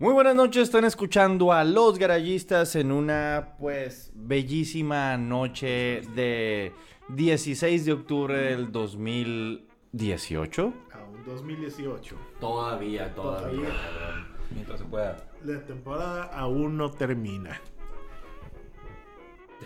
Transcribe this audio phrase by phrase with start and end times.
[0.00, 6.72] Muy buenas noches, están escuchando a Los Garayistas en una pues bellísima noche de
[7.08, 10.72] 16 de octubre del 2018.
[10.92, 12.16] Aún 2018.
[12.40, 13.50] Todavía, todavía.
[13.50, 13.68] Todavía.
[13.68, 14.26] cabrón.
[14.54, 15.18] Mientras se pueda.
[15.44, 17.60] La temporada aún no termina.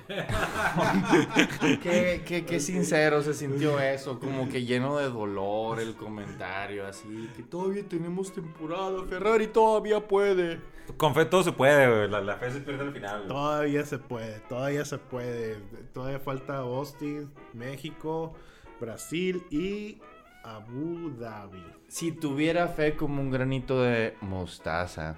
[1.83, 7.31] Qué, qué- qué sincero se sintió eso, como que lleno de dolor el comentario, así
[7.37, 10.61] que todavía tenemos temporada, Ferrari todavía puede.
[10.99, 12.11] Con fe todo se puede, güey.
[12.11, 13.17] La, la fe se pierde al final.
[13.21, 13.29] güey.
[13.29, 15.57] Todavía se puede, todavía se puede.
[15.95, 18.35] Todavía falta Austin, México,
[18.81, 19.99] Brasil y
[20.43, 21.65] Abu Dhabi.
[21.89, 25.17] Si tuviera fe como un granito de mostaza.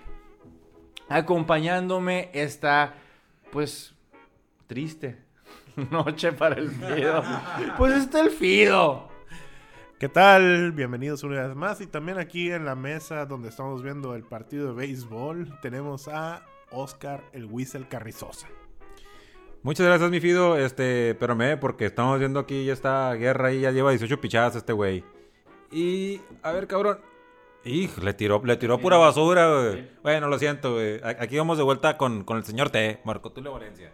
[1.09, 2.95] Acompañándome está,
[3.51, 3.96] pues,
[4.67, 5.19] triste.
[5.91, 7.23] Noche para el Fido.
[7.77, 9.09] Pues está el Fido.
[9.99, 10.73] ¿Qué tal?
[10.73, 11.81] Bienvenidos una vez más.
[11.81, 16.43] Y también aquí en la mesa donde estamos viendo el partido de béisbol, tenemos a
[16.71, 18.49] Oscar el Whistle Carrizosa.
[19.63, 20.57] Muchas gracias, mi Fido.
[20.57, 24.57] Este, pero me, porque estamos viendo aquí ya esta guerra y ya lleva 18 pichadas
[24.57, 25.05] este güey.
[25.71, 26.99] Y, a ver, cabrón.
[27.65, 29.91] Hijo, le tiró, le tiró pura basura, güey.
[30.03, 31.01] Bueno, lo siento, güey.
[31.03, 33.91] Aquí vamos de vuelta con, con el señor T, Marco Tulio Valencia.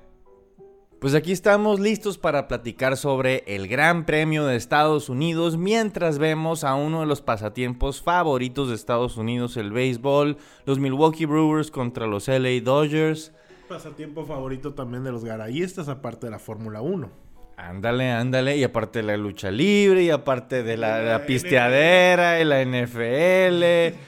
[1.02, 6.62] Pues aquí estamos listos para platicar sobre el Gran Premio de Estados Unidos mientras vemos
[6.62, 12.06] a uno de los pasatiempos favoritos de Estados Unidos, el béisbol, los Milwaukee Brewers contra
[12.06, 13.32] los LA Dodgers.
[13.68, 17.10] Pasatiempo favorito también de los garayistas, aparte de la Fórmula 1.
[17.56, 22.44] Ándale, ándale, y aparte de la lucha libre, y aparte de la, la pisteadera, y
[22.44, 23.98] la NFL.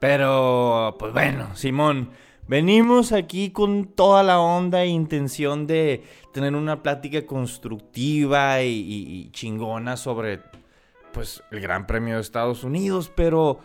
[0.00, 2.10] Pero, pues bueno, Simón,
[2.52, 9.96] venimos aquí con toda la onda e intención de tener una plática constructiva y, chingona
[9.96, 10.42] sobre,
[11.14, 13.60] pues, el Gran Premio de Estados Unidos, pero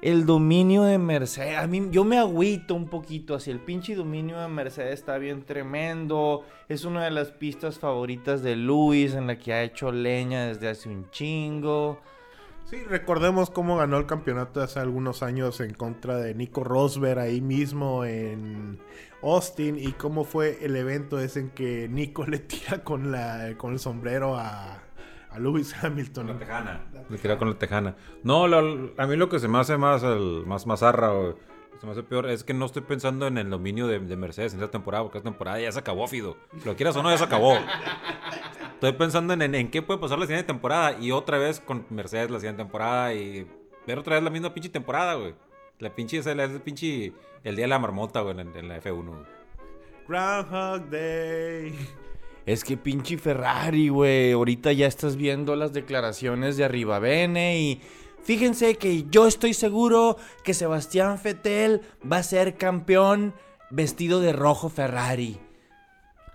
[0.00, 4.40] el dominio de Mercedes, a mí, yo me agüito un poquito hacia el pinche dominio
[4.40, 9.38] de Mercedes, está bien tremendo, es una de las pistas favoritas de Luis en la
[9.38, 12.00] que ha hecho leña desde hace un chingo.
[12.72, 17.42] Sí, recordemos cómo ganó el campeonato hace algunos años en contra de Nico Rosberg ahí
[17.42, 18.80] mismo en
[19.22, 23.74] Austin y cómo fue el evento ese en que Nico le tira con la con
[23.74, 24.78] el sombrero a,
[25.30, 26.28] a Lewis Hamilton.
[26.28, 26.80] La tejana.
[27.10, 27.94] Le tiró con la tejana.
[28.22, 31.34] No, lo- a mí lo que se me hace más, el, más, más arra, güey,
[31.78, 34.54] se me hace peor, es que no estoy pensando en el dominio de, de Mercedes
[34.54, 36.38] en esta temporada, porque esta temporada ya se acabó, Fido.
[36.64, 37.54] Lo quieras o no, ya se acabó.
[38.82, 41.86] Estoy pensando en, en, en qué puede pasar la siguiente temporada y otra vez con
[41.90, 43.46] Mercedes la siguiente temporada y
[43.86, 45.36] ver otra vez la misma pinche temporada, güey.
[45.78, 47.12] La pinche, es el, es el pinche,
[47.44, 49.04] el día de la marmota, güey, en, en la F1.
[49.04, 49.22] güey.
[50.08, 51.78] Groundhog Day.
[52.44, 54.32] Es que pinche Ferrari, güey.
[54.32, 57.80] Ahorita ya estás viendo las declaraciones de Arribavene y
[58.24, 63.32] fíjense que yo estoy seguro que Sebastián Vettel va a ser campeón
[63.70, 65.38] vestido de rojo Ferrari.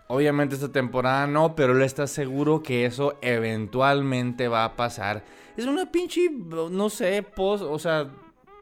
[0.09, 5.25] Obviamente esta temporada no, pero él está seguro que eso eventualmente va a pasar.
[5.57, 8.09] Es una pinche, no sé, post, o sea,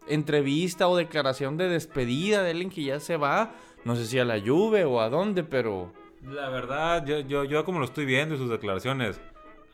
[0.07, 3.53] entrevista o declaración de despedida de alguien que ya se va.
[3.83, 5.93] No sé si a la Juve o a dónde, pero...
[6.23, 9.19] La verdad, yo, yo, yo como lo estoy viendo y sus declaraciones,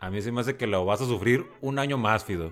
[0.01, 2.51] a mí se me hace que lo vas a sufrir un año más, Fido.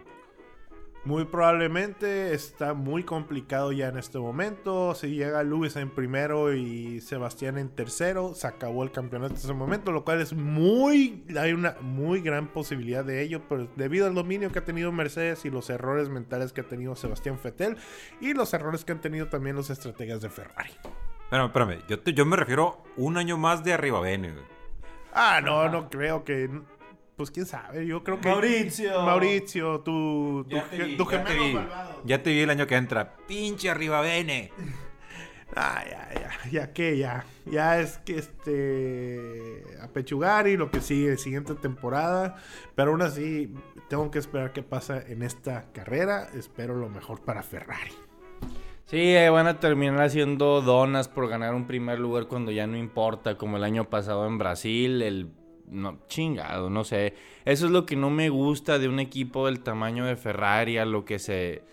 [1.05, 4.93] Muy probablemente está muy complicado ya en este momento.
[4.95, 9.53] Si llega Lewis en primero y Sebastián en tercero, se acabó el campeonato en ese
[9.53, 14.13] momento, lo cual es muy, hay una muy gran posibilidad de ello, pero debido al
[14.13, 17.77] dominio que ha tenido Mercedes y los errores mentales que ha tenido Sebastián Vettel
[18.19, 20.71] y los errores que han tenido también los estrategas de Ferrari.
[21.23, 24.01] Espérame, espérame, yo, te- yo me refiero un año más de arriba.
[25.13, 26.49] Ah, no, no creo que.
[27.19, 28.29] Pues quién sabe, yo creo que.
[28.29, 29.01] Mauricio.
[29.01, 31.53] Mauricio, tu, tu, Ya te vi, tu ya te gemelo vi.
[31.53, 32.01] malvado.
[32.05, 33.17] Ya te vi el año que entra.
[33.27, 34.53] Pinche arriba, Bene.
[35.53, 37.25] Ah, ya, ya, ya que ya.
[37.45, 39.65] Ya es que este.
[39.81, 42.37] Apechugar y lo que sigue, siguiente temporada.
[42.75, 43.53] Pero aún así,
[43.89, 46.29] tengo que esperar qué pasa en esta carrera.
[46.33, 47.91] Espero lo mejor para Ferrari.
[48.85, 52.77] Sí, eh, van a terminar haciendo donas por ganar un primer lugar cuando ya no
[52.77, 55.31] importa, como el año pasado en Brasil, el
[55.69, 57.13] no, chingado, no sé.
[57.45, 60.85] Eso es lo que no me gusta de un equipo del tamaño de Ferrari, a
[60.85, 61.63] lo que se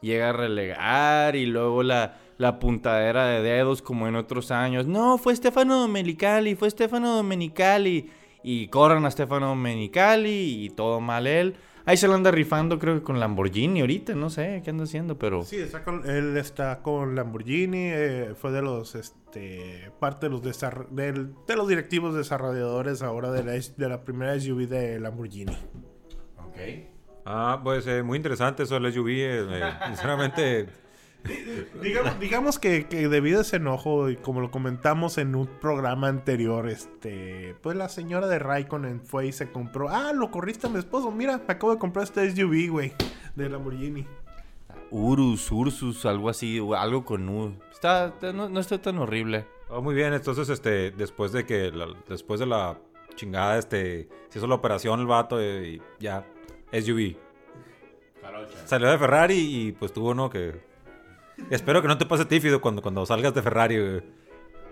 [0.00, 4.86] llega a relegar y luego la, la puntadera de dedos como en otros años.
[4.86, 8.10] No, fue Stefano Domenicali, fue Stefano Domenicali.
[8.44, 11.54] Y corran a Stefano Domenicali y todo mal él.
[11.84, 15.18] Ahí se lo anda rifando, creo que con Lamborghini ahorita, no sé qué anda haciendo,
[15.18, 15.42] pero...
[15.42, 20.42] Sí, está con- él está con Lamborghini, eh, fue de los, este, parte de los,
[20.90, 25.56] del- de los directivos desarrolladores ahora de la, de la primera SUV de Lamborghini.
[27.24, 29.08] Ah, pues eh, muy interesante eso del SUV.
[29.08, 30.66] eh, eh, sinceramente,
[31.82, 36.08] digamos, digamos que, que debido a ese enojo, y como lo comentamos en un programa
[36.08, 39.88] anterior, este, pues la señora de Raikkonen fue y se compró.
[39.88, 41.10] Ah, lo corriste a mi esposo.
[41.10, 42.92] Mira, me acabo de comprar este SUV, güey,
[43.36, 44.06] de Lamborghini.
[44.90, 47.54] Urus, Ursus, algo así, algo con U.
[47.72, 49.46] Está, no, no está tan horrible.
[49.68, 52.78] Oh, muy bien, entonces, este, después de que, la- después de la
[53.14, 56.26] chingada, este, se hizo la operación el vato eh, y ya,
[56.72, 57.16] SUV.
[58.66, 60.71] Salió de Ferrari y pues tuvo uno que...
[61.50, 64.02] Espero que no te pase tífido cuando, cuando salgas de Ferrari, güey.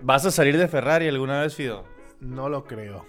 [0.01, 1.85] ¿Vas a salir de Ferrari alguna vez, Fido?
[2.21, 3.05] No lo creo.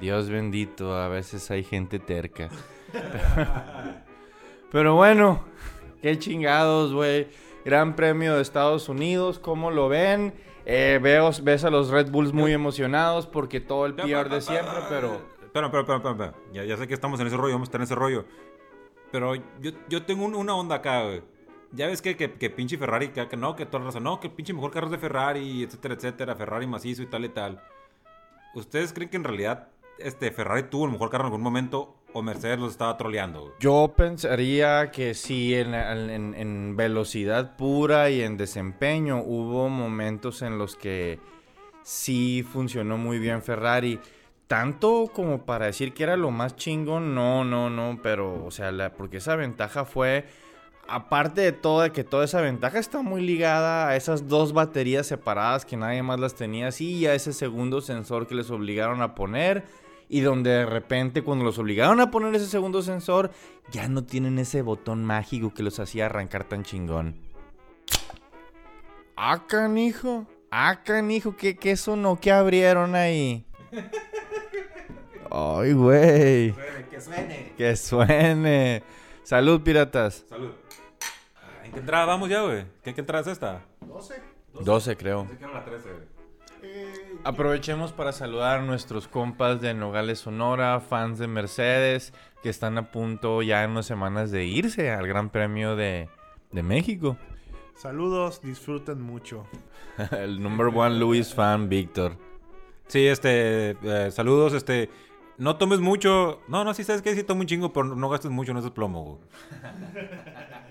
[0.00, 2.48] Dios bendito, a veces hay gente terca.
[4.70, 5.44] Pero bueno,
[6.02, 7.28] qué chingados, güey.
[7.64, 10.32] Gran premio de Estados Unidos, ¿cómo lo ven?
[10.64, 14.74] Eh, veo, ves a los Red Bulls muy emocionados porque todo el PR de siempre,
[14.88, 15.20] pero...
[15.44, 16.34] Espera, espera, espera, espera, espera.
[16.52, 18.24] Ya, ya sé que estamos en ese rollo, vamos a estar en ese rollo.
[19.10, 21.22] Pero yo, yo tengo un- una onda acá, güey.
[21.72, 24.30] Ya ves que, que, pinche Ferrari, que, que no, que toda la razón, no, que
[24.30, 27.60] pinche mejor carro es de Ferrari, etcétera, etcétera, Ferrari macizo y tal y tal.
[28.54, 29.68] ¿Ustedes creen que en realidad
[29.98, 33.54] este Ferrari tuvo el mejor carro en algún momento o Mercedes los estaba troleando?
[33.60, 40.56] Yo pensaría que sí, en, en- en velocidad pura y en desempeño hubo momentos en
[40.56, 41.18] los que
[41.82, 44.00] sí funcionó muy bien Ferrari.
[44.46, 48.94] Tanto como para decir que era lo más chingón, no, no, no, pero, o sea,
[48.96, 50.24] porque esa ventaja fue,
[50.88, 55.06] aparte de todo, de que toda esa ventaja está muy ligada a esas dos baterías
[55.06, 59.02] separadas que nadie más las tenía así y a ese segundo sensor que les obligaron
[59.02, 59.64] a poner.
[60.10, 63.30] Y donde de repente cuando los obligaron a poner ese segundo sensor,
[63.70, 67.20] ya no tienen ese botón mágico que los hacía arrancar tan chingón.
[69.16, 70.26] Ah, canijo.
[70.50, 72.18] Ah, canijo, ¿qué, qué sonó?
[72.18, 73.44] ¿Qué abrieron ahí?
[75.30, 76.54] Ay, güey.
[76.88, 77.52] Que suene.
[77.58, 78.82] Que suene.
[79.24, 80.24] Salud, piratas.
[80.26, 80.52] Salud.
[81.68, 82.64] ¿En qué entrada vamos ya, güey?
[82.82, 83.60] ¿Qué, qué entrada es esta?
[83.86, 84.22] 12.
[84.64, 85.24] 12, creo.
[85.24, 86.02] Pensé que era la 13, güey.
[86.62, 86.92] Eh,
[87.24, 92.90] Aprovechemos para saludar a nuestros compas de Nogales Sonora, fans de Mercedes, que están a
[92.90, 96.08] punto ya en unas semanas de irse al Gran Premio de,
[96.52, 97.16] de México.
[97.76, 99.46] saludos, disfruten mucho.
[100.12, 102.16] El number one Luis fan, Víctor.
[102.86, 104.88] Sí, este, eh, saludos, este,
[105.36, 108.30] no tomes mucho, no, no, sí sabes que sí tomo un chingo, pero no gastes
[108.30, 109.18] mucho en ese plomo, güey.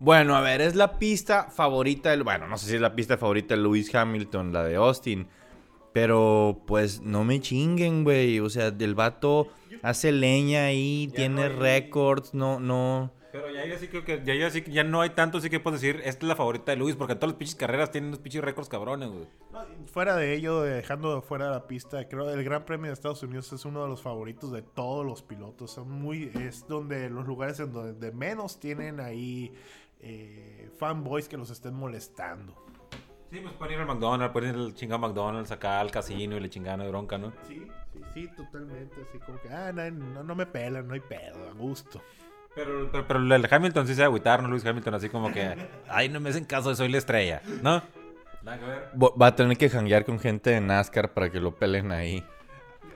[0.00, 2.22] Bueno, a ver, es la pista favorita del...
[2.22, 5.26] Bueno, no sé si es la pista favorita de Lewis Hamilton, la de Austin.
[5.92, 8.38] Pero, pues, no me chinguen, güey.
[8.40, 9.48] O sea, del vato
[9.82, 13.12] hace leña ahí, tiene hay- récords, no, no...
[13.30, 15.60] Pero ya, ya sí creo que, ya, ya sí ya no hay tanto, sí que
[15.60, 18.20] puedo decir, esta es la favorita de Luis, porque todas las pinches carreras tienen unos
[18.20, 19.26] pinches récords cabrones, güey.
[19.52, 23.22] No, fuera de ello, dejando fuera la pista, creo que el Gran Premio de Estados
[23.22, 25.72] Unidos es uno de los favoritos de todos los pilotos.
[25.72, 29.52] Son muy, es donde los lugares en donde menos tienen ahí
[30.00, 32.54] eh, fanboys que los estén molestando.
[33.30, 36.40] Sí, pues pueden ir al McDonald's, pueden ir al chingado McDonald's acá al casino y
[36.40, 37.32] le chingan de bronca, ¿no?
[37.46, 38.96] Sí, sí, sí, totalmente.
[39.06, 42.00] Así como que, ah, no, no, no me pelan, no hay pedo, a gusto.
[42.54, 44.48] Pero, pero, pero el Hamilton sí se va a agüitar, ¿no?
[44.48, 45.56] Luis Hamilton así como que,
[45.88, 47.82] ay, no me hacen caso, soy la estrella, ¿no?
[48.46, 52.24] Va a tener que janguear con gente de NASCAR para que lo pelen ahí.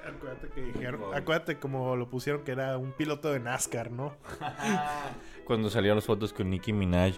[0.04, 4.16] Acuérdate que dijeron, acuérdate como lo pusieron que era un piloto de NASCAR, ¿no?
[5.52, 7.16] Cuando salieron las fotos con Nicki Minaj.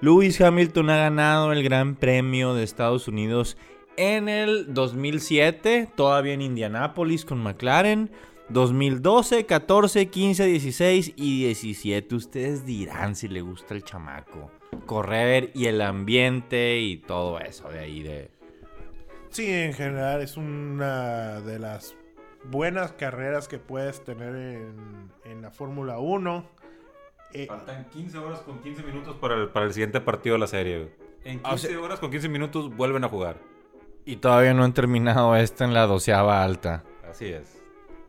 [0.00, 3.58] Lewis Hamilton ha ganado el Gran Premio de Estados Unidos
[3.98, 8.10] en el 2007, todavía en Indianápolis con McLaren.
[8.48, 12.14] 2012, 14, 15, 16 y 17.
[12.14, 14.50] Ustedes dirán si le gusta el chamaco.
[14.86, 18.30] Correr y el ambiente y todo eso de ahí de...
[19.28, 21.94] Sí, en general es una de las
[22.50, 26.55] buenas carreras que puedes tener en, en la Fórmula 1.
[27.32, 30.46] Eh, Faltan 15 horas con 15 minutos para el, para el siguiente partido de la
[30.46, 30.90] serie, güey.
[31.24, 33.38] En Ah, o 15 sea- horas con 15 minutos vuelven a jugar.
[34.04, 36.84] Y todavía no han terminado esta en la doceava alta.
[37.08, 37.60] Así es.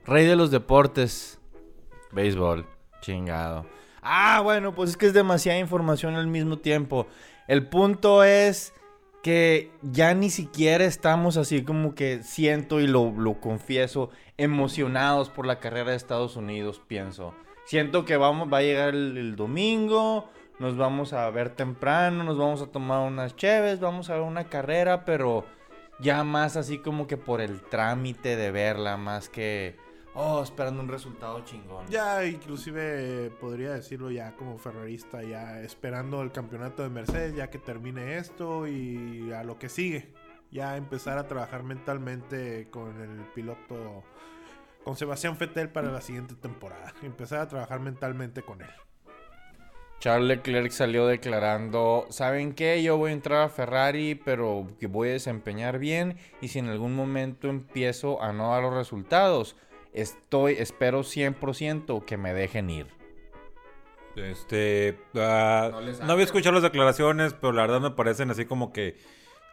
[0.06, 1.40] Rey de los deportes.
[2.12, 2.66] Béisbol.
[3.02, 3.66] Chingado.
[4.02, 7.08] Ah, bueno, pues es que es demasiada información al mismo tiempo.
[7.48, 8.74] El punto es
[9.24, 15.46] que ya ni siquiera estamos así como que siento y lo, lo confieso, emocionados por
[15.46, 17.34] la carrera de Estados Unidos, pienso.
[17.68, 22.62] Siento que vamos, va a llegar el, domingo, nos vamos a ver temprano, nos vamos
[22.62, 25.44] a tomar unas cheves, vamos a ver una carrera, pero
[26.00, 29.76] ya más así como que por el trámite de verla, más que,
[30.14, 31.86] oh, esperando un resultado chingón.
[31.90, 37.50] ya inclusive eh, podría decirlo ya como ferrarista, ya esperando el campeonato de Mercedes, ya
[37.50, 40.14] que termine esto y a lo que sigue.
[40.52, 44.06] Ya empezar a trabajar mentalmente con el piloto,
[44.88, 46.94] con Sebastián Fettel para la siguiente temporada.
[47.04, 48.70] Empezar a trabajar mentalmente con él.
[50.00, 52.82] Charles Leclerc salió declarando, ¿saben qué?
[52.82, 56.70] Yo voy a entrar a Ferrari, pero que voy a desempeñar bien y si en
[56.70, 59.58] algún momento empiezo a no dar los resultados,
[59.92, 62.88] estoy, espero 100% que me dejen ir.
[64.16, 68.72] Este, ah, No no había escuchado las declaraciones, pero la verdad me parecen así como
[68.72, 68.96] que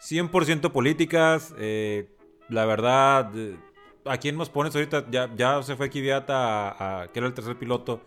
[0.01, 1.53] 100% políticas.
[1.59, 2.09] eh,
[2.49, 3.57] la verdad, eh,
[4.05, 5.07] ¿a quién nos pones ahorita?
[5.11, 8.01] Ya, ya se fue Kiviata, a, a- que era el tercer piloto.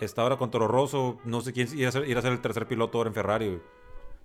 [0.00, 1.18] Está ahora con Toro Rosso.
[1.24, 3.46] No sé quién irá a ser, irá a ser el tercer piloto ahora en Ferrari.
[3.48, 3.60] güey.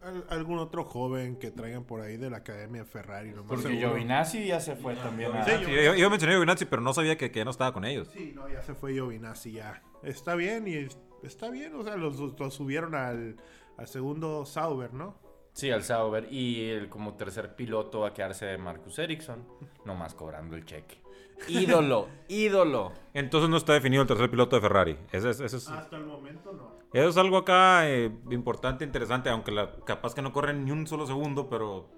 [0.04, 3.32] Al- algún otro joven que traigan por ahí de la Academia Ferrari.
[3.34, 3.90] más Porque seguro.
[3.90, 5.32] Giovinazzi ya se fue también.
[5.36, 7.52] a- Sí, Sí, yo, yo mencioné a Giovinazzi, pero no sabía que, que ya no
[7.52, 8.08] estaba con ellos.
[8.14, 9.82] Sí, no, ya se fue Giovinazzi ya.
[10.04, 13.36] Está bien y es- está bien, o sea, los, los subieron al,
[13.78, 15.18] al segundo Sauber, ¿no?
[15.56, 16.28] Sí, al Sauber.
[16.32, 19.44] Y el, como tercer piloto va a quedarse de Marcus Ericsson,
[19.86, 21.02] nomás cobrando el cheque.
[21.48, 22.92] Ídolo, ídolo.
[23.14, 24.98] Entonces no está definido el tercer piloto de Ferrari.
[25.14, 26.76] Ese es, ese es- Hasta el momento no.
[26.94, 30.86] eso es algo acá eh, importante, interesante, aunque la, capaz que no corren ni un
[30.88, 31.90] solo segundo, pero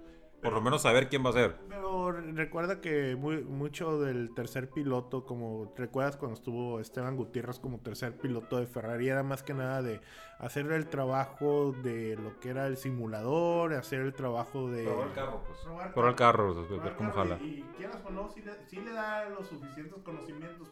[0.47, 1.55] por lo menos saber quién va a ser.
[1.67, 7.59] Pero re- recuerda que muy- mucho del tercer piloto, como recuerdas cuando estuvo Esteban Gutiérrez
[7.59, 9.99] como tercer piloto de Ferrari, era más que nada de
[10.39, 14.85] hacer el trabajo de lo que era el simulador, hacer el trabajo de...
[15.13, 15.59] carro, pues.
[15.59, 17.39] Probar Probar el carro, ver Probar cómo carro jala.
[17.43, 20.71] Y, y quieras o no, sí le, sí le da los suficientes conocimientos,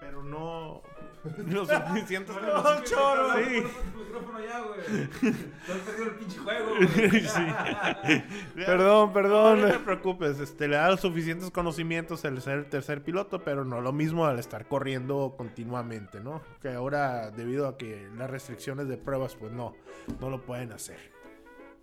[0.00, 0.82] pero no
[1.46, 2.92] los suficientes conocimientos.
[7.26, 7.42] Sí.
[8.66, 9.62] Perdón, perdón.
[9.62, 13.64] No te preocupes, este, le da los suficientes conocimientos al ser el tercer piloto, pero
[13.64, 16.42] no lo mismo al estar corriendo continuamente, ¿no?
[16.62, 19.74] Que ahora, debido a que las restricciones de pruebas, pues no,
[20.20, 21.16] no lo pueden hacer.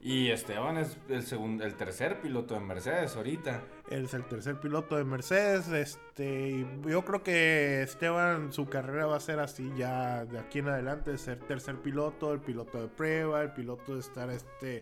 [0.01, 3.61] Y Esteban es el segundo, el tercer piloto de Mercedes ahorita.
[3.93, 9.17] Él es el tercer piloto de Mercedes, este, yo creo que Esteban, su carrera va
[9.17, 13.43] a ser así ya de aquí en adelante, ser tercer piloto, el piloto de prueba,
[13.43, 14.81] el piloto de estar, este,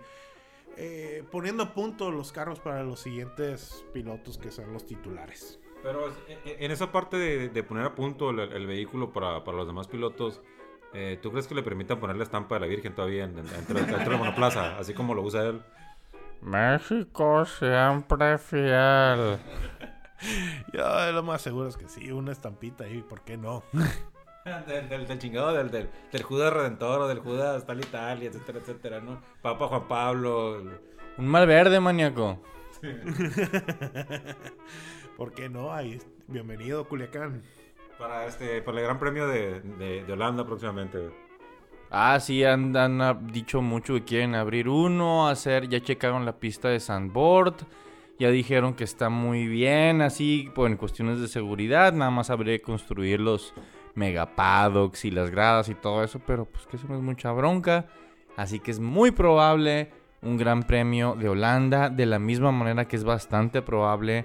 [0.77, 5.59] eh, poniendo a punto los carros para los siguientes pilotos que son los titulares.
[5.83, 9.57] Pero es- e- e- en esa parte de, poner a punto el, vehículo para, para
[9.57, 10.41] los demás pilotos,
[10.93, 13.45] eh, ¿tú crees que le permitan poner la estampa de la Virgen todavía en- en-
[13.45, 15.61] dentro de la monoplaza, así como lo usa él?
[16.41, 19.39] México siempre fiel.
[20.73, 23.63] Yo lo más seguro es que sí, una estampita ahí, ¿por qué no?
[24.65, 28.23] Del, del, del chingado, del, del, del Judas Redentor o del Judas tal y tal,
[28.23, 29.21] y etcétera, etcétera, ¿no?
[29.43, 30.57] Papa Juan Pablo.
[30.59, 30.79] el-
[31.19, 32.39] Un mal verde, maníaco.
[35.17, 35.71] ¿Por qué no?
[35.71, 37.43] Ahí, bienvenido Culiacán.
[37.99, 40.97] Para, este, para el Gran Premio de, de, de Holanda próximamente.
[40.97, 41.11] güey.
[41.93, 46.69] Ah, sí, han, ah, dicho mucho que quieren abrir uno, hacer, ya checaron la pista
[46.69, 47.65] de Sandboard,
[48.17, 52.57] ya dijeron que está muy bien, así, pues, en cuestiones de seguridad, nada más habría
[52.57, 53.53] que construir los
[53.95, 57.87] megapaddocks y las gradas y todo eso, pero pues que eso no es mucha bronca,
[58.37, 62.95] así que es muy probable un gran premio de Holanda, de la misma manera que
[62.95, 64.23] es bastante probable,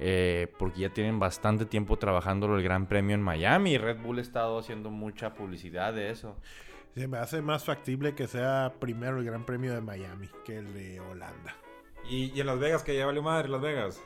[0.00, 4.18] eh, porque ya tienen bastante tiempo trabajando el gran premio en Miami, y Red Bull
[4.18, 6.34] ha estado haciendo mucha publicidad de eso.
[6.96, 10.72] Se me hace más factible que sea primero el Gran Premio de Miami que el
[10.72, 11.54] de Holanda.
[12.08, 14.00] Y, y en Las Vegas, que ya valió madre, Las Vegas.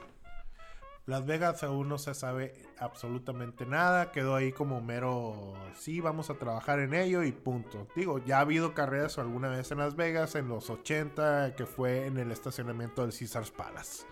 [1.07, 4.11] Las Vegas aún no se sabe absolutamente nada.
[4.11, 7.87] Quedó ahí como mero, sí, vamos a trabajar en ello y punto.
[7.95, 12.07] Digo, ya ha habido carreras alguna vez en Las Vegas en los 80 que fue
[12.07, 14.05] en el estacionamiento del Caesars Palace.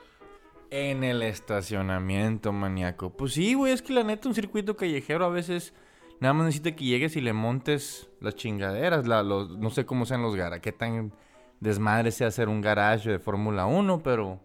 [0.70, 3.10] En el estacionamiento, maníaco.
[3.10, 5.74] Pues sí, güey, es que la neta un circuito callejero a veces
[6.20, 9.06] nada más necesita que llegues y le montes las chingaderas.
[9.06, 11.12] Los, no sé cómo sean los garajes, qué tan
[11.60, 14.40] desmadre sea hacer un garage de Fórmula 1, pero...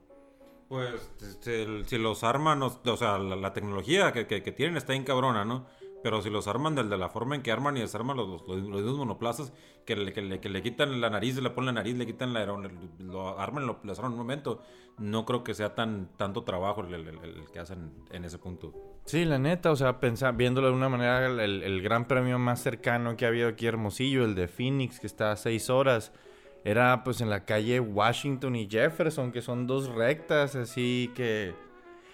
[0.69, 5.67] Pues este, si los arman, o, sea, la, tecnología que, tienen está bien cabrona, ¿no?
[6.01, 8.97] Pero si los arman de, de la forma en que arman y desarman los, los,
[8.97, 9.53] monoplazas,
[9.85, 13.67] que le, quitan la nariz, le ponen la nariz, le quitan la aeron- lo arman,
[13.67, 14.61] lo, lo desarman en un momento,
[14.97, 18.92] no creo que sea tan tanto trabajo el- el que hacen en ese punto.
[19.05, 23.17] Sí, la neta, o sea, pensar, viéndolo de una manera, el, gran premio más cercano
[23.17, 26.13] que ha habido aquí Hermosillo, el de Phoenix, que está a seis horas,
[26.63, 31.53] era pues en la calle Washington y Jefferson, que son dos rectas, así que...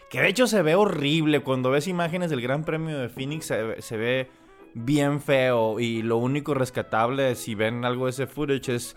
[0.09, 3.79] Que de hecho se ve horrible, cuando ves imágenes del gran premio de Phoenix se,
[3.83, 4.31] se ve
[4.73, 8.95] bien feo y lo único rescatable, si ven algo de ese footage, es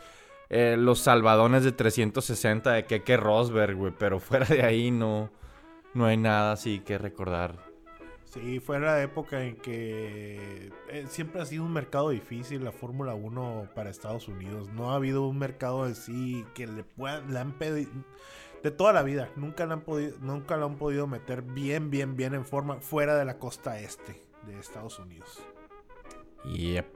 [0.48, 5.30] eh, los salvadones de 360 de Keke Rosberg, güey, pero fuera de ahí no...
[5.94, 7.71] No hay nada así que recordar.
[8.32, 13.14] Sí, fue la época en que eh, siempre ha sido un mercado difícil la Fórmula
[13.14, 14.70] 1 para Estados Unidos.
[14.72, 17.90] No ha habido un mercado así que le puedan, le han pedido
[18.62, 19.28] de toda la vida.
[19.36, 23.16] Nunca lo han podido, nunca lo han podido meter bien, bien, bien en forma fuera
[23.16, 25.42] de la costa este de Estados Unidos.
[26.46, 26.86] Yep.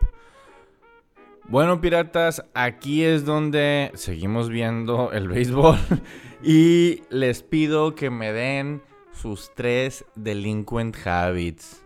[1.49, 5.77] Bueno, piratas, aquí es donde seguimos viendo el béisbol
[6.43, 8.81] y les pido que me den
[9.21, 11.83] sus tres delinquent habits.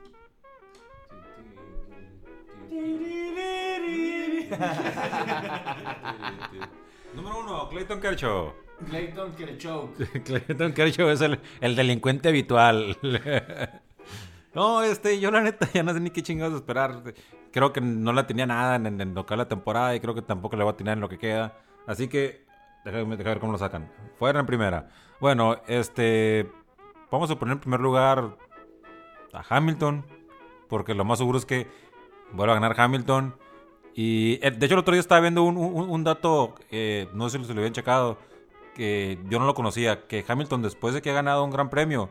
[7.14, 8.52] Número uno, Clayton Kershaw.
[8.88, 9.90] Clayton Kershaw.
[10.24, 12.96] Clayton Kershaw es el, el delincuente habitual.
[14.54, 17.02] no, este, yo la neta ya no sé ni qué chingados esperar.
[17.52, 20.14] Creo que no la tenía nada en, en, lo que es la temporada y creo
[20.14, 21.56] que tampoco le va a tener en lo que queda.
[21.86, 22.44] Así que,
[22.84, 23.88] déjame, déjame ver cómo lo sacan.
[24.18, 24.88] Fuera en primera.
[25.20, 26.50] Bueno, este,
[27.10, 28.36] vamos a poner en primer lugar
[29.32, 30.04] a Hamilton,
[30.68, 31.66] porque lo más seguro es que
[32.32, 33.34] vuelva a ganar Hamilton.
[33.94, 37.52] Y eh, de hecho, el otro día estaba viendo un, dato, eh, no sé si
[37.52, 38.18] lo habían checado,
[38.74, 42.10] que yo no lo conocía, que Hamilton después de que ha ganado un gran premio,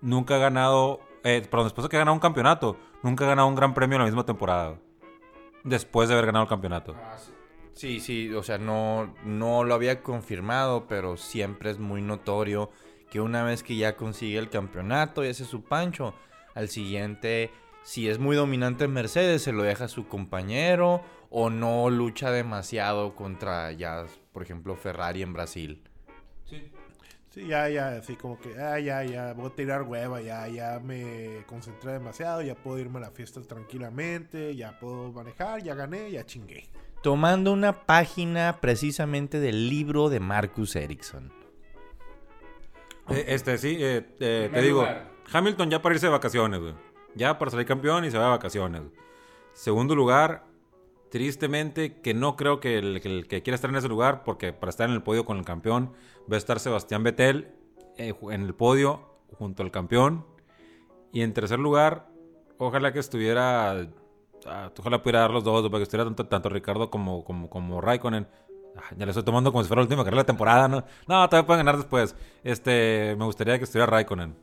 [0.00, 3.48] nunca ha ganado, eh, perdón, después de que ha ganado un campeonato, nunca ha ganado
[3.48, 4.78] un gran premio en la misma temporada.
[5.64, 6.94] Después de haber ganado el campeonato.
[7.72, 12.70] Sí, sí, o sea, no, no lo había confirmado, pero siempre es muy notorio
[13.14, 16.14] que una vez que ya consigue el campeonato y hace su pancho,
[16.56, 17.52] al siguiente,
[17.84, 22.32] si es muy dominante en Mercedes, se lo deja a su compañero o no lucha
[22.32, 25.80] demasiado contra ya, por ejemplo, Ferrari en Brasil.
[26.44, 26.72] Sí.
[27.30, 30.80] Sí, ya, ya, así como que, ah, ya, ya, voy a tirar hueva, ya, ya
[30.80, 36.10] me concentré demasiado, ya puedo irme a la fiesta tranquilamente, ya puedo manejar, ya gané,
[36.10, 36.68] ya chingué.
[37.00, 41.43] Tomando una página precisamente del libro de Marcus Ericsson.
[43.10, 45.10] Eh, este, sí, eh, eh, te digo, lugar.
[45.32, 46.74] Hamilton ya para irse de vacaciones, güey.
[47.14, 48.82] Ya para salir campeón y se va de vacaciones.
[49.52, 50.44] Segundo lugar,
[51.10, 54.52] tristemente, que no creo que el, que el que quiera estar en ese lugar, porque
[54.52, 55.92] para estar en el podio con el campeón,
[56.30, 57.54] va a estar Sebastián Vettel
[57.96, 60.26] eh, en el podio junto al campeón.
[61.12, 62.08] Y en tercer lugar,
[62.58, 63.88] ojalá que estuviera.
[64.46, 67.80] ah, ojalá pudiera dar los dos, para que estuviera tanto, tanto Ricardo como, como, como
[67.80, 68.26] Raikkonen.
[68.96, 70.84] Ya le estoy tomando como si fuera la última carrera de la temporada, ¿no?
[71.06, 72.16] No, todavía pueden ganar después.
[72.42, 74.36] Este, me gustaría que estuviera Raikkonen.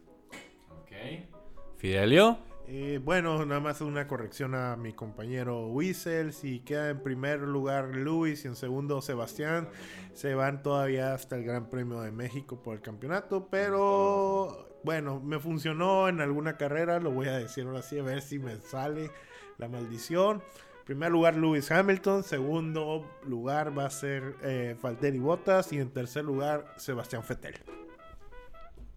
[1.82, 2.38] Fidelio.
[2.68, 6.32] Eh, bueno, nada más una corrección a mi compañero Wiesel.
[6.32, 9.68] Si queda en primer lugar Luis y en segundo Sebastián,
[10.14, 13.48] se van todavía hasta el Gran Premio de México por el campeonato.
[13.50, 18.22] Pero bueno, me funcionó en alguna carrera, lo voy a decir ahora sí, a ver
[18.22, 19.10] si me sale
[19.58, 20.44] la maldición.
[20.86, 24.76] Primer lugar Lewis Hamilton, segundo lugar va a ser eh,
[25.20, 27.56] Bottas y en tercer lugar Sebastián Vettel.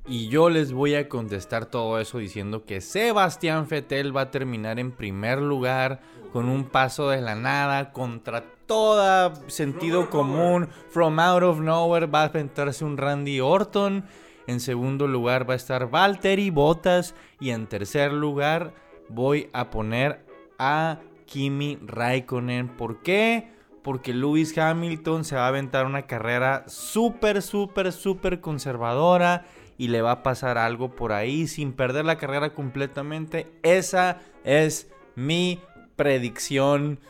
[0.07, 4.79] Y yo les voy a contestar todo eso diciendo que Sebastián Vettel va a terminar
[4.79, 10.69] en primer lugar con un paso de la nada contra todo sentido común.
[10.91, 14.05] From out of nowhere va a aventarse un Randy Orton.
[14.47, 17.15] En segundo lugar va a estar Valtteri Bottas.
[17.41, 18.75] Y en tercer lugar
[19.09, 20.23] voy a poner
[20.59, 22.69] a Kimi Raikkonen.
[22.69, 23.53] ¿Por qué?
[23.83, 29.45] Porque Lewis Hamilton se va a aventar una carrera súper, súper, súper conservadora
[29.77, 33.53] y le va a pasar algo por ahí sin perder la carrera completamente.
[33.63, 35.61] Esa es mi
[35.97, 37.01] predicción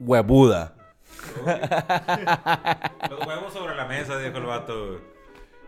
[0.00, 0.74] huevuda.
[3.10, 5.00] Los huevos sobre la mesa, dijo el vato.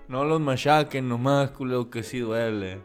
[0.08, 2.80] No los machaquen nomás, culo, que sí duele.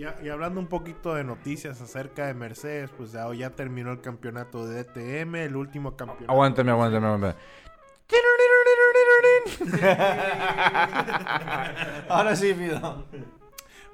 [0.00, 4.00] Y, y hablando un poquito de noticias acerca de Mercedes, pues ya, ya terminó el
[4.00, 6.32] campeonato de DTM, el último campeonato.
[6.32, 7.34] Aguántame, aguántame, aguántame.
[12.08, 13.04] Ahora sí, pido.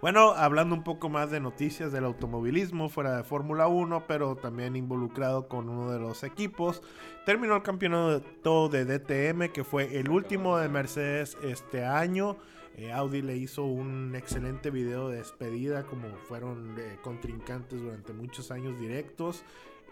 [0.00, 4.76] Bueno, hablando un poco más de noticias del automovilismo fuera de Fórmula 1, pero también
[4.76, 6.82] involucrado con uno de los equipos,
[7.24, 12.36] terminó el campeonato de DTM, que fue el último de Mercedes este año.
[12.76, 18.50] Eh, Audi le hizo un excelente video de despedida, como fueron eh, contrincantes durante muchos
[18.50, 19.42] años directos.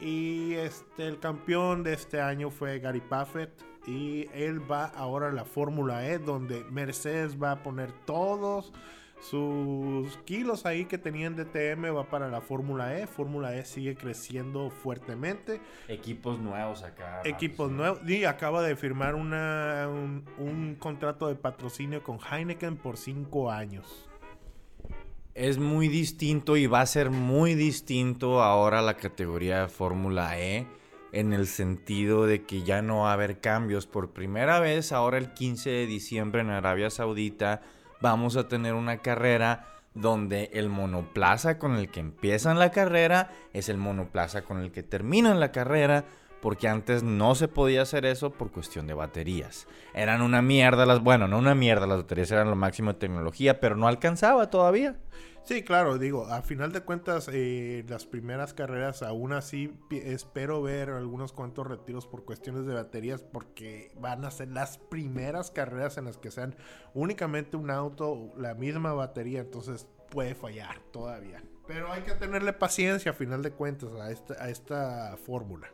[0.01, 3.51] Y este, el campeón de este año fue Gary Paffett.
[3.87, 8.73] Y él va ahora a la Fórmula E, donde Mercedes va a poner todos
[9.21, 13.07] sus kilos ahí que tenían DTM va para la Fórmula E.
[13.07, 15.61] Fórmula E sigue creciendo fuertemente.
[15.89, 17.23] Equipos nuevos acá.
[17.25, 18.01] Equipos nuevos.
[18.09, 24.09] Y acaba de firmar una, un, un contrato de patrocinio con Heineken por 5 años.
[25.35, 30.67] Es muy distinto y va a ser muy distinto ahora la categoría de Fórmula E
[31.15, 33.87] en el sentido de que ya no va a haber cambios.
[33.87, 37.63] Por primera vez, ahora el 15 de diciembre en Arabia Saudita,
[38.05, 39.65] vamos a tener una carrera
[39.95, 44.83] donde el monoplaza con el que empiezan la carrera es el monoplaza con el que
[44.83, 46.05] terminan la carrera.
[46.43, 49.67] porque antes no se podía hacer eso por cuestión de baterías.
[49.95, 53.61] Eran una mierda las, bueno, no una mierda, las baterías eran lo máximo de tecnología,
[53.61, 54.95] pero no alcanzaba todavía.
[55.45, 60.89] Sí, claro, digo, a final de cuentas, eh, las primeras carreras, aún así, espero ver
[60.89, 66.07] algunos cuantos retiros por cuestiones de baterías, porque van a ser las primeras carreras en
[66.07, 66.57] las que sean
[66.95, 71.45] únicamente un auto, la misma batería, entonces puede fallar todavía.
[71.67, 75.69] Pero hay que tenerle paciencia, a final de cuentas, a esta, a esta fórmula.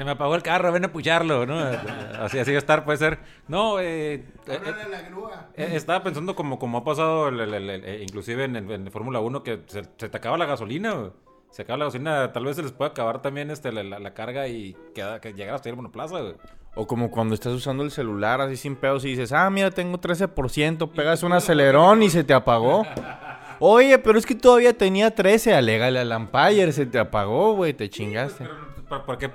[0.00, 1.58] Se me apagó el carro, ven a pucharlo, ¿no?
[1.58, 3.18] Así, así va a estar, puede ser.
[3.48, 4.60] No, eh, eh, eh,
[4.90, 5.48] la grúa.
[5.54, 9.20] eh, estaba pensando como, como ha pasado, el- el- el- el- eh, inclusive en, Fórmula
[9.20, 11.10] 1, que se, se te acaba la gasolina, güey.
[11.50, 14.14] Se acaba la gasolina, tal vez se les puede acabar también este, la, la- la
[14.14, 16.34] carga y queda, que llegar hasta el monoplaza, güey.
[16.76, 19.98] O como cuando estás usando el celular así sin pedos y dices, ah, mira, tengo
[20.00, 22.86] 13%, pegas un acelerón y se te apagó.
[23.58, 27.90] Oye, pero es que todavía tenía 13, alégale al Empire, se te apagó, güey, te
[27.90, 28.44] chingaste.
[28.46, 29.28] Pero, ¿para, qué,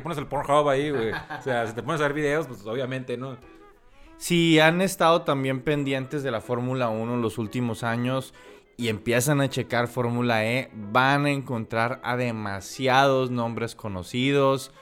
[0.00, 1.10] pones el Pornhub ahí, güey?
[1.12, 3.36] O sea, si te pones a ver videos, pues obviamente, ¿no?
[4.18, 8.34] Si han estado también pendientes de la Fórmula 1 en los últimos años
[8.76, 14.72] y empiezan a checar Fórmula E, van a encontrar a demasiados nombres conocidos.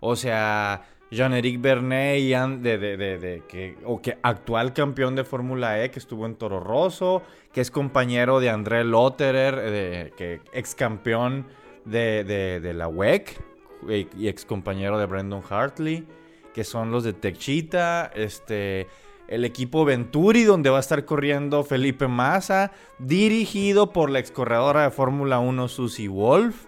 [0.00, 5.90] O sea, Jean-Éric Bernet, de, de- de- que, o que actual campeón de Fórmula E,
[5.90, 11.46] que estuvo en Toro Rosso, que es compañero de André Lotterer, de, que ex campeón
[11.84, 13.40] de la WEC
[13.88, 16.06] y, ex compañero de Brandon Hartley
[16.54, 18.86] que son los de Techita, este,
[19.26, 24.90] el equipo Venturi, donde va a estar corriendo Felipe Massa, dirigido por la excorredora de
[24.90, 26.66] Fórmula 1 Susie Wolf.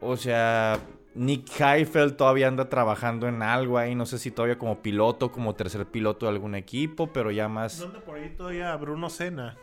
[0.00, 0.80] O sea,
[1.14, 5.54] Nick Heifeld todavía anda trabajando en algo ahí, no sé si todavía como piloto, como
[5.54, 7.78] tercer piloto de algún equipo, pero ya más...
[7.78, 9.56] ¿Dónde por ahí todavía Bruno Senna?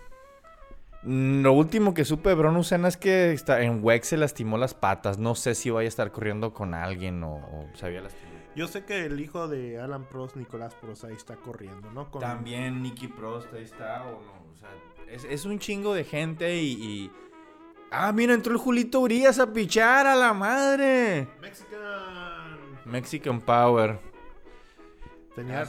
[1.03, 4.73] Lo último que supe de Bruno Senna es que está, en WEC se lastimó las
[4.75, 8.31] patas, no sé si vaya a estar corriendo con alguien o, o se había lastimado.
[8.55, 12.11] Yo sé que el hijo de Alan Prost, Nicolás Prost, ahí está corriendo, ¿no?
[12.11, 14.51] Con- También Nicky Prost ahí está, o no.
[14.53, 14.69] O sea,
[15.07, 17.11] es, es un chingo de gente y, y-
[17.93, 21.27] Ah, mira, entró el Julito Urias a pichar a la madre.
[21.41, 22.57] Mexican.
[22.85, 23.99] Mexican Power.
[25.35, 25.65] Tenía...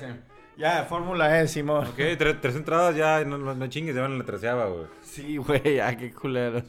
[0.56, 1.86] Ya, Fórmula E, Simón.
[1.88, 4.86] Ok, tres, tres entradas ya, no, no, no chingues, ya van en la treceava, güey.
[5.02, 6.64] Sí, güey, ya, qué culeros.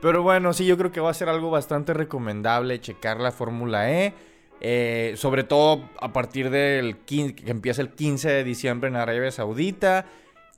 [0.00, 3.90] Pero bueno, sí, yo creo que va a ser algo bastante recomendable checar la Fórmula
[3.90, 4.14] E.
[4.60, 9.30] Eh, sobre todo a partir del 15, que empieza el 15 de diciembre en Arabia
[9.30, 10.06] Saudita.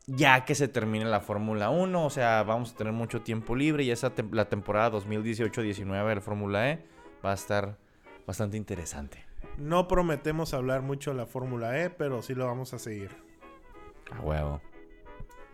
[0.06, 2.04] Ya que se termine la Fórmula 1.
[2.04, 3.84] O sea, vamos a tener mucho tiempo libre.
[3.84, 6.78] Y esa tem- la temporada 2018-19 de la Fórmula E
[7.24, 7.76] va a estar
[8.26, 9.24] bastante interesante.
[9.56, 13.10] No prometemos hablar mucho de la Fórmula E, pero sí lo vamos a seguir.
[14.10, 14.60] A huevo.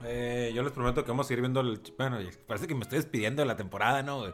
[0.05, 1.81] Eh, yo les prometo que vamos a seguir viendo el...
[1.97, 4.25] Bueno, parece que me estoy despidiendo de la temporada, ¿no?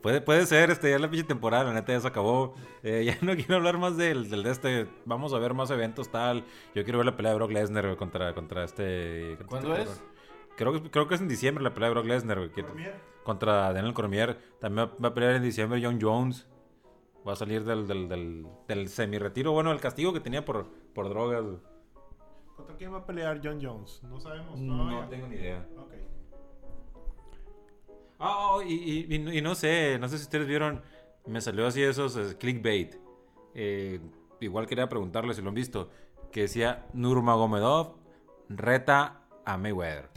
[0.00, 2.54] Puede, puede ser, este, ya la pinche temporada, la neta ya se acabó.
[2.84, 4.86] Eh, ya no quiero hablar más del, del de este.
[5.04, 6.44] Vamos a ver más eventos, tal.
[6.74, 9.34] Yo quiero ver la pelea de Brock Lesnar contra, contra este...
[9.38, 10.04] contra ¿Cuándo este es?
[10.56, 12.38] Creo que, creo que es en diciembre la pelea de Brock Lesnar,
[13.24, 14.38] contra Daniel Cormier.
[14.60, 16.46] También va- va a pelear en diciembre John Jones.
[17.26, 21.08] Va a salir del, del, del, del semi-retiro, bueno, el castigo que tenía por, por
[21.08, 21.44] drogas.
[22.56, 24.02] ¿Contra quién va a pelear John Jones?
[24.02, 24.58] No sabemos.
[24.60, 25.08] No todavía.
[25.08, 25.66] tengo ni idea.
[25.78, 25.92] Ok.
[28.18, 30.80] Ah, oh, y, y- y- y no sé, no sé si ustedes vieron,
[31.26, 32.94] me salió así esos eh, clickbait.
[33.54, 34.00] Eh,
[34.40, 35.90] igual quería preguntarles si lo han visto,
[36.30, 37.96] que decía Nurmagomedov
[38.48, 40.08] reta a Mayweather.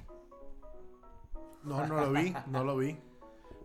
[1.63, 2.97] No, no lo vi, no lo vi.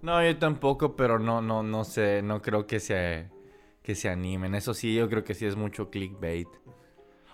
[0.02, 3.28] No, yo tampoco, pero no, no, no sé, no creo que se,
[3.82, 4.54] que se animen.
[4.54, 6.48] Eso sí, yo creo que sí es mucho clickbait.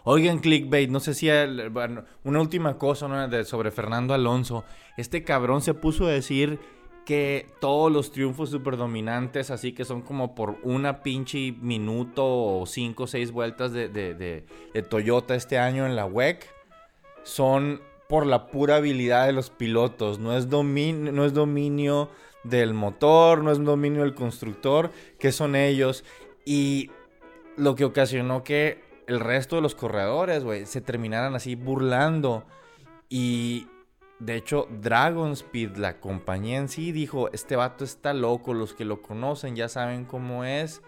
[0.05, 1.29] Oigan, clickbait, no sé si...
[1.71, 3.29] bueno, una última cosa ¿no?
[3.29, 4.65] de- sobre Fernando Alonso.
[4.97, 6.59] Este cabrón se puso a decir
[7.05, 13.05] que todos los triunfos superdominantes, así que son como por una pinche minuto o cinco
[13.05, 16.45] o seis vueltas de, de- de- de Toyota este año en la WEC,
[17.23, 20.19] son por la pura habilidad de los pilotos.
[20.21, 22.11] No es, domin- no es dominio
[22.49, 26.05] del motor, no es dominio del constructor, que son ellos.
[26.45, 26.91] Y
[27.57, 32.45] lo que ocasionó que el resto de los corredores, güey, se terminaran así burlando.
[33.09, 33.67] Y
[34.19, 38.85] de hecho, Dragon Speed, la compañía en sí, dijo, este vato está loco, los que
[38.85, 40.83] lo conocen ya saben cómo es,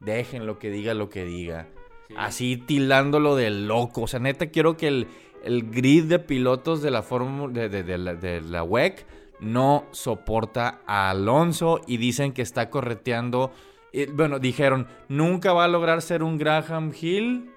[0.00, 1.68] déjenlo que diga lo que diga.
[2.16, 4.02] Así tildándolo de loco.
[4.02, 5.06] O sea, neta, quiero que el,
[5.44, 9.06] el grid de pilotos de la fórmula de, de- de la, de la WEC
[9.40, 13.52] no soporta a Alonso y dicen que está correteando.
[13.92, 17.50] eh, bueno, dijeron, nunca va a lograr ser un Graham Hill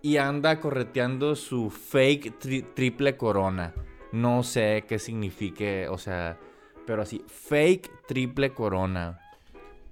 [0.00, 3.72] y anda correteando su fake tri- triple corona.
[4.12, 6.38] No sé qué signifique, o sea,
[6.86, 9.18] pero así, fake triple corona.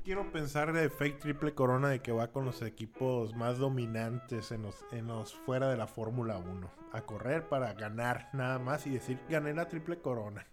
[0.04, 4.62] quiero pensar de fake triple corona de que va con los equipos más dominantes en
[4.62, 6.70] los, en los fuera de la Fórmula 1.
[6.92, 10.46] A correr para ganar nada más y decir gané la triple corona.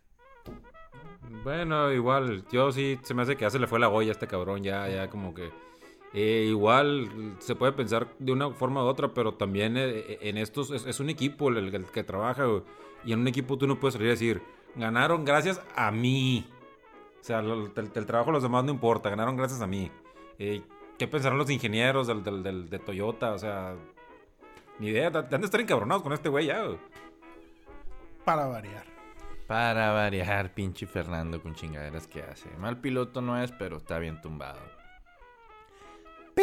[1.43, 4.11] Bueno, igual, yo sí, se me hace que ya se le fue la goya a
[4.13, 5.49] este cabrón, ya, ya como que...
[6.13, 10.71] eh, igual se puede pensar de una forma u otra, pero también eh, en estos
[10.71, 12.45] es, un equipo el, que trabaja,
[13.05, 14.41] y en un equipo tú no puedes salir a decir,
[14.75, 16.45] ganaron gracias a mí.
[17.21, 17.71] O sea, el,
[18.05, 19.91] trabajo de los demás no importa, ganaron gracias a mí.
[20.39, 20.61] Eh,
[20.97, 23.33] ¿Qué pensarán los ingenieros del, del- de Toyota?
[23.33, 23.75] O sea,
[24.79, 26.63] ni idea, han de estar encabronados con este güey ya.
[28.25, 28.96] Para variar.
[29.47, 32.49] Para variar, pinche Fernando con chingaderas que hace.
[32.59, 34.59] Mal piloto no es, pero está bien tumbado.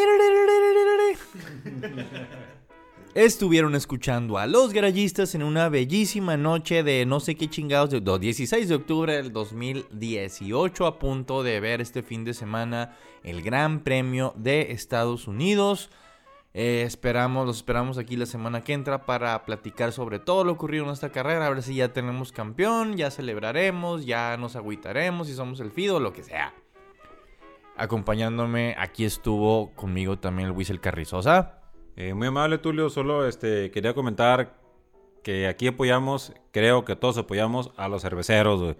[3.14, 8.00] Estuvieron escuchando a los garayistas en una bellísima noche de no sé qué chingados, de
[8.00, 13.40] do- 16 de octubre del 2018, a punto de ver este fin de semana el
[13.42, 15.90] Gran Premio de Estados Unidos.
[16.56, 20.84] Eh, esperamos, los esperamos aquí la semana que entra para platicar sobre todo lo ocurrido
[20.84, 25.34] en esta carrera, a ver si ya tenemos campeón, ya celebraremos, ya nos agüitaremos, si
[25.34, 26.54] somos el Fido, lo que sea.
[27.76, 31.58] Acompañándome, aquí estuvo conmigo también el Wiesel Carrizosa.
[31.96, 32.88] Eh, muy amable, Tulio.
[32.88, 34.54] Solo este, quería comentar
[35.24, 38.76] que aquí apoyamos, creo que todos apoyamos a los cerveceros.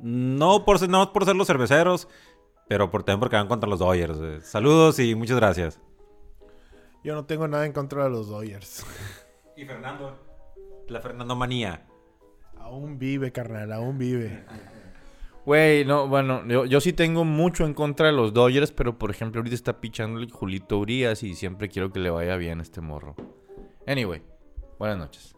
[0.00, 2.08] No por, ser- no por ser los cerveceros,
[2.68, 4.46] pero por, también porque van contra los Dodgers.
[4.46, 5.78] Saludos y muchas gracias.
[7.04, 8.84] Yo no tengo nada en contra de los Dodgers.
[9.56, 10.18] Y Fernando.
[10.88, 11.86] La Fernando manía.
[12.58, 14.44] Aún vive, carnal, aún vive.
[15.44, 19.10] Güey, no, bueno, yo, yo, sí tengo mucho en contra de los Dodgers, pero por
[19.10, 22.62] ejemplo, ahorita está pichando el Julito Urias y siempre quiero que le vaya bien a
[22.62, 23.16] este morro.
[23.86, 24.22] Anyway,
[24.78, 25.34] buenas noches.